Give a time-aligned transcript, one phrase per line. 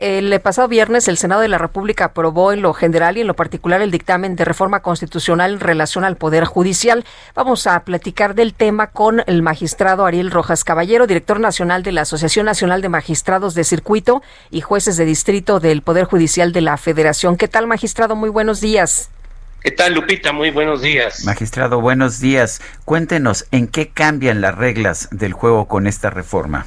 [0.00, 3.34] El pasado viernes, el Senado de la República aprobó en lo general y en lo
[3.34, 7.04] particular el dictamen de reforma constitucional en relación al Poder Judicial.
[7.34, 12.02] Vamos a platicar del tema con el magistrado Ariel Rojas Caballero, director nacional de la
[12.02, 14.22] Asociación Nacional de Magistrados de Circuito
[14.52, 17.36] y Jueces de Distrito del Poder Judicial de la Federación.
[17.36, 18.14] ¿Qué tal, magistrado?
[18.14, 19.10] Muy buenos días.
[19.62, 20.32] ¿Qué tal, Lupita?
[20.32, 21.24] Muy buenos días.
[21.24, 22.60] Magistrado, buenos días.
[22.84, 26.66] Cuéntenos, ¿en qué cambian las reglas del juego con esta reforma?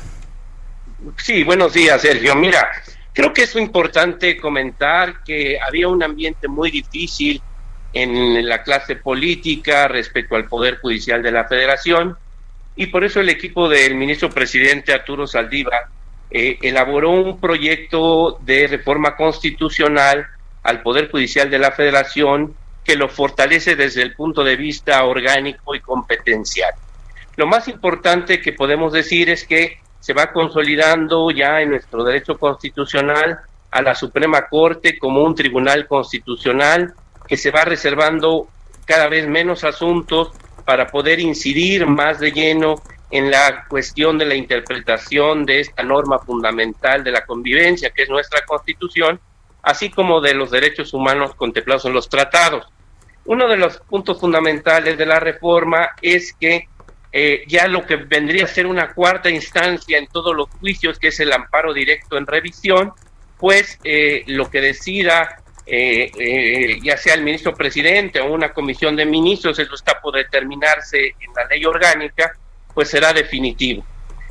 [1.15, 2.35] Sí, buenos días, Sergio.
[2.35, 2.67] Mira,
[3.13, 7.41] Creo que es importante comentar que había un ambiente muy difícil
[7.93, 12.17] en la clase política respecto al Poder Judicial de la Federación
[12.75, 15.87] y por eso el equipo del ministro presidente Arturo Saldívar
[16.29, 20.25] eh, elaboró un proyecto de reforma constitucional
[20.63, 25.75] al Poder Judicial de la Federación que lo fortalece desde el punto de vista orgánico
[25.75, 26.73] y competencial.
[27.35, 32.37] Lo más importante que podemos decir es que se va consolidando ya en nuestro derecho
[32.37, 36.93] constitucional a la Suprema Corte como un tribunal constitucional
[37.27, 38.47] que se va reservando
[38.85, 40.31] cada vez menos asuntos
[40.65, 42.75] para poder incidir más de lleno
[43.11, 48.09] en la cuestión de la interpretación de esta norma fundamental de la convivencia, que es
[48.09, 49.19] nuestra constitución,
[49.61, 52.65] así como de los derechos humanos contemplados en los tratados.
[53.25, 56.67] Uno de los puntos fundamentales de la reforma es que
[57.11, 61.09] eh, ya lo que vendría a ser una cuarta instancia en todos los juicios, que
[61.09, 62.93] es el amparo directo en revisión,
[63.37, 69.05] pues eh, lo que decida, eh, ya sea el ministro presidente o una comisión de
[69.05, 72.33] ministros, eso está por determinarse en la ley orgánica,
[72.73, 73.85] pues será definitivo.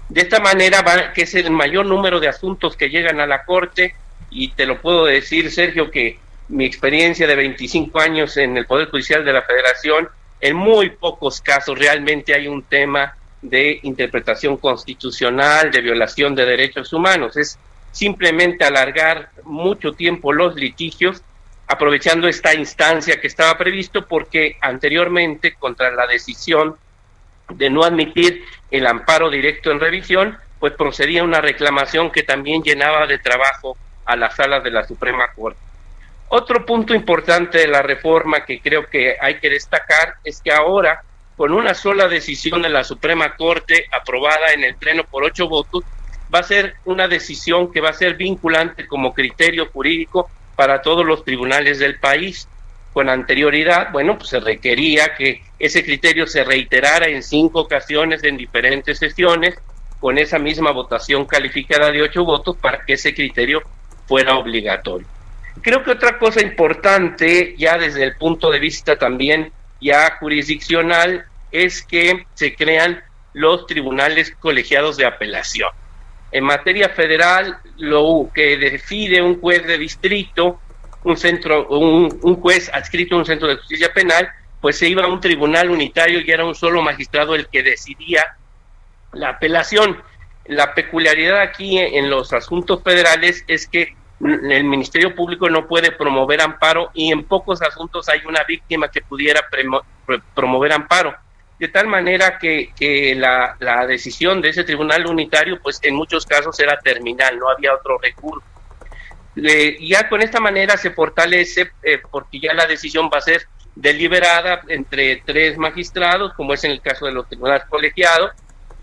[0.08, 3.44] De esta manera, va, que es el mayor número de asuntos que llegan a la
[3.44, 3.94] Corte,
[4.30, 6.18] y te lo puedo decir, Sergio, que
[6.48, 10.08] mi experiencia de 25 años en el Poder Judicial de la Federación,
[10.40, 16.92] en muy pocos casos realmente hay un tema de interpretación constitucional, de violación de derechos
[16.92, 17.36] humanos.
[17.36, 17.58] Es
[17.92, 21.22] simplemente alargar mucho tiempo los litigios,
[21.66, 26.76] aprovechando esta instancia que estaba previsto, porque anteriormente, contra la decisión
[27.48, 33.06] de no admitir el amparo directo en revisión, pues procedía una reclamación que también llenaba
[33.06, 35.69] de trabajo a las salas de la Suprema Corte.
[36.32, 41.02] Otro punto importante de la reforma que creo que hay que destacar es que ahora,
[41.36, 45.82] con una sola decisión de la Suprema Corte aprobada en el Pleno por ocho votos,
[46.32, 51.04] va a ser una decisión que va a ser vinculante como criterio jurídico para todos
[51.04, 52.46] los tribunales del país.
[52.92, 58.36] Con anterioridad, bueno, pues se requería que ese criterio se reiterara en cinco ocasiones en
[58.36, 59.58] diferentes sesiones
[59.98, 63.62] con esa misma votación calificada de ocho votos para que ese criterio
[64.06, 65.08] fuera obligatorio.
[65.62, 71.82] Creo que otra cosa importante, ya desde el punto de vista también ya jurisdiccional, es
[71.82, 73.02] que se crean
[73.32, 75.70] los tribunales colegiados de apelación.
[76.32, 80.60] En materia federal, lo que decide un juez de distrito,
[81.02, 85.04] un centro, un, un juez adscrito a un centro de justicia penal, pues se iba
[85.04, 88.36] a un tribunal unitario y era un solo magistrado el que decidía
[89.12, 90.00] la apelación.
[90.46, 96.42] La peculiaridad aquí en los asuntos federales es que el Ministerio Público no puede promover
[96.42, 99.40] amparo y en pocos asuntos hay una víctima que pudiera
[100.34, 101.14] promover amparo.
[101.58, 106.24] De tal manera que, que la, la, decisión de ese tribunal unitario, pues en muchos
[106.24, 108.46] casos era terminal, no había otro recurso.
[109.34, 114.62] ya con esta manera se fortalece, eh, porque ya la decisión va a ser deliberada
[114.68, 118.32] entre tres magistrados, como es en el caso de los tribunales colegiados,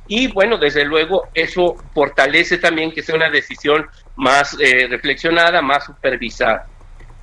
[0.08, 5.86] y bueno, desde luego eso fortalece también que sea una decisión más eh, reflexionada, más
[5.86, 6.68] supervisada.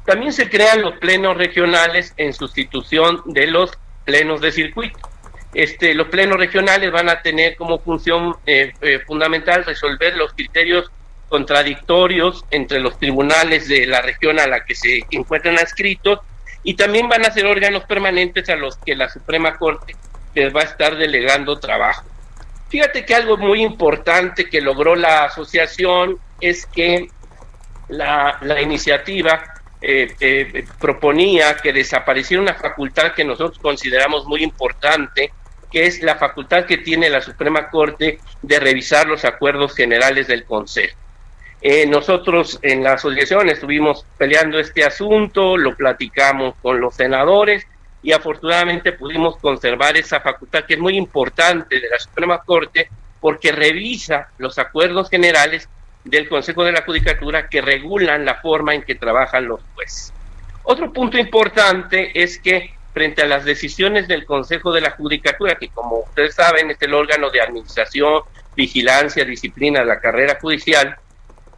[0.06, 3.70] También se crean los plenos regionales en sustitución de los
[4.05, 4.99] plenos de circuito.
[5.52, 10.91] Este, los plenos regionales van a tener como función eh, eh, fundamental resolver los criterios
[11.29, 16.20] contradictorios entre los tribunales de la región a la que se encuentran adscritos
[16.64, 19.94] y también van a ser órganos permanentes a los que la Suprema Corte
[20.35, 22.05] les va a estar delegando trabajo.
[22.69, 26.19] Fíjate que algo muy importante que logró la asociación
[26.49, 27.08] es que
[27.88, 29.43] la, iniciativa
[29.81, 35.32] eh, eh, proponía que desapareciera una facultad que nosotros consideramos muy importante,
[35.70, 40.44] que es la facultad que tiene la Suprema Corte de revisar los acuerdos generales del
[40.44, 40.96] Consejo.
[41.61, 47.67] Eh, nosotros en la asociación estuvimos peleando este asunto, lo platicamos con los senadores
[48.02, 53.50] y afortunadamente pudimos conservar esa facultad que es muy importante de la Suprema Corte porque
[53.50, 55.70] revisa los acuerdos generales
[56.05, 60.12] del Consejo de la Judicatura que regulan la forma en que trabajan los jueces.
[60.62, 65.69] Otro punto importante es que frente a las decisiones del Consejo de la Judicatura, que
[65.69, 68.23] como ustedes saben es el órgano de administración,
[68.55, 70.97] vigilancia, disciplina de la carrera judicial,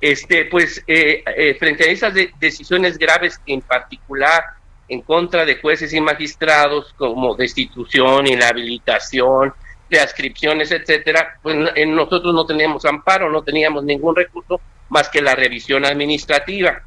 [0.00, 4.44] este, pues eh, eh, frente a esas decisiones graves, en particular
[4.88, 9.52] en contra de jueces y magistrados, como destitución, inhabilitación,
[9.88, 11.56] de ascripciones, etcétera, pues
[11.86, 16.82] nosotros no teníamos amparo, no teníamos ningún recurso más que la revisión administrativa.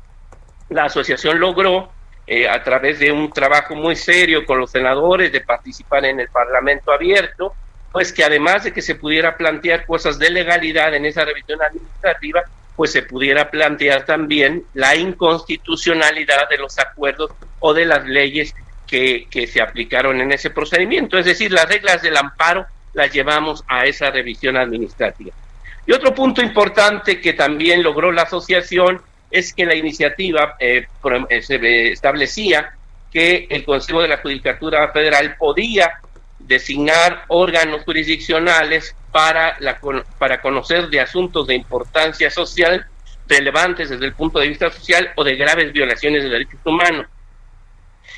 [0.70, 1.92] La asociación logró,
[2.28, 6.30] eh, a través de un trabajo muy serio con los senadores, de participar en el
[6.30, 7.54] Parlamento abierto,
[7.92, 12.44] pues que además de que se pudiera plantear cosas de legalidad en esa revisión administrativa,
[12.76, 18.54] pues se pudiera plantear también la inconstitucionalidad de los acuerdos o de las leyes
[18.86, 21.18] que, que se aplicaron en ese procedimiento.
[21.18, 22.68] Es decir, las reglas del amparo
[23.00, 25.32] las llevamos a esa revisión administrativa.
[25.88, 29.02] Y otro punto importante que también logró la asociación
[29.32, 30.88] es que la iniciativa eh,
[31.30, 32.74] eh, se establecía
[33.12, 36.00] que el Consejo de la Judicatura Federal podía
[36.40, 39.58] designar órganos jurisdiccionales para,
[40.18, 42.86] para conocer de asuntos de importancia social
[43.28, 47.08] relevantes desde el punto de vista social o de graves violaciones de derechos humanos.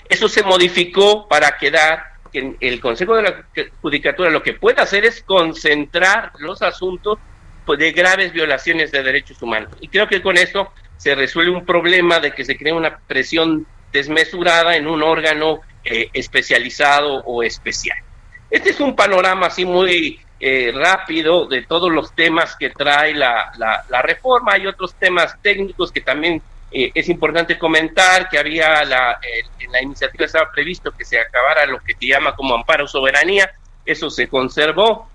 [0.09, 3.45] Eso se modificó para quedar que el Consejo de la
[3.81, 7.19] Judicatura lo que puede hacer es concentrar los asuntos
[7.65, 9.71] pues, de graves violaciones de derechos humanos.
[9.81, 13.65] Y creo que con eso se resuelve un problema de que se crea una presión
[13.91, 17.97] desmesurada en un órgano eh, especializado o especial.
[18.49, 23.51] Este es un panorama así muy eh, rápido de todos los temas que trae la,
[23.89, 24.53] la reforma.
[24.53, 26.41] Hay otros temas técnicos que también
[26.71, 29.19] eh, es importante comentar que había la,
[29.59, 33.51] en la iniciativa estaba previsto que se acabara lo que se llama como amparo soberanía,
[33.85, 35.09] eso se conservó.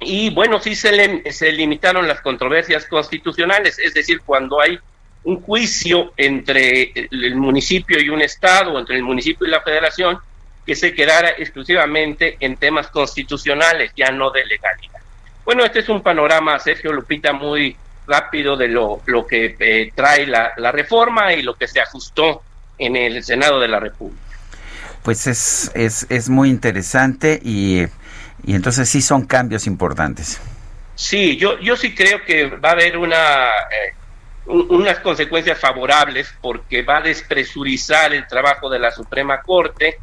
[0.00, 4.78] Y bueno, sí se, se limitaron las controversias constitucionales, es decir, cuando hay
[5.24, 10.18] un juicio entre el municipio y un Estado, entre el municipio y la federación,
[10.64, 15.00] que se quedara exclusivamente en temas constitucionales, ya no de legalidad.
[15.44, 17.76] Bueno, este es un panorama, Sergio Lupita, muy
[18.10, 22.42] rápido de lo, lo que eh, trae la, la reforma y lo que se ajustó
[22.76, 24.20] en el Senado de la República.
[25.02, 27.84] Pues es, es, es muy interesante y,
[28.44, 30.40] y entonces sí son cambios importantes.
[30.94, 33.94] Sí, yo, yo sí creo que va a haber una, eh,
[34.46, 39.98] unas consecuencias favorables porque va a despresurizar el trabajo de la Suprema Corte,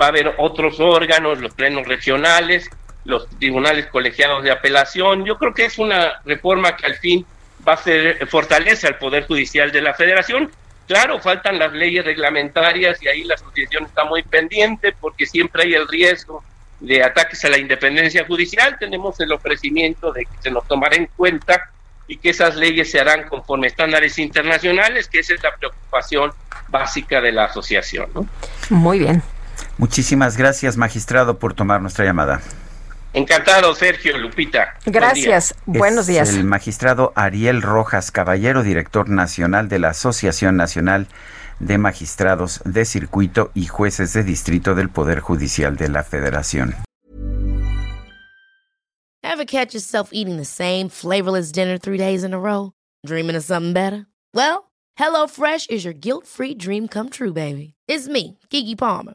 [0.00, 2.68] va a haber otros órganos, los plenos regionales,
[3.04, 5.24] los tribunales colegiados de apelación.
[5.24, 7.24] Yo creo que es una reforma que al fin
[7.66, 10.50] va a ser fortalece al Poder Judicial de la Federación.
[10.86, 15.74] Claro, faltan las leyes reglamentarias y ahí la asociación está muy pendiente porque siempre hay
[15.74, 16.42] el riesgo
[16.80, 18.76] de ataques a la independencia judicial.
[18.78, 21.70] Tenemos el ofrecimiento de que se nos tomará en cuenta
[22.08, 26.32] y que esas leyes se harán conforme estándares internacionales, que esa es la preocupación
[26.68, 28.08] básica de la asociación.
[28.68, 29.22] Muy bien.
[29.78, 32.40] Muchísimas gracias, magistrado, por tomar nuestra llamada.
[33.12, 34.74] Encantado, Sergio, Lupita.
[34.86, 35.54] Gracias.
[35.66, 36.32] Buenos días.
[36.34, 41.08] El magistrado Ariel Rojas Caballero, director nacional de la Asociación Nacional
[41.58, 46.76] de Magistrados de Circuito y Jueces de Distrito del Poder Judicial de la Federación.
[49.22, 52.72] Ever catch yourself eating the same flavorless dinner three days in a row?
[53.04, 54.06] Dreaming of something better?
[54.34, 57.74] Well, HelloFresh is your guilt-free dream come true, baby.
[57.88, 59.14] It's me, Kiki Palmer.